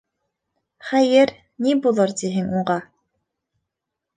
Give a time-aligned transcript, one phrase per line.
[0.91, 1.33] Хәйер,
[1.67, 2.79] ни булыр тиһең уға...